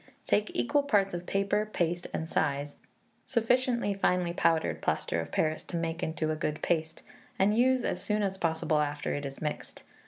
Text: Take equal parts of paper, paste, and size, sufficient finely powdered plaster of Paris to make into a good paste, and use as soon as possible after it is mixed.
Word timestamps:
Take 0.25 0.49
equal 0.55 0.81
parts 0.81 1.13
of 1.13 1.27
paper, 1.27 1.63
paste, 1.71 2.07
and 2.11 2.27
size, 2.27 2.75
sufficient 3.23 3.85
finely 4.01 4.33
powdered 4.33 4.81
plaster 4.81 5.21
of 5.21 5.31
Paris 5.31 5.63
to 5.65 5.77
make 5.77 6.01
into 6.01 6.31
a 6.31 6.35
good 6.35 6.63
paste, 6.63 7.03
and 7.37 7.55
use 7.55 7.85
as 7.85 8.01
soon 8.03 8.23
as 8.23 8.39
possible 8.39 8.79
after 8.79 9.13
it 9.13 9.27
is 9.27 9.43
mixed. 9.43 9.83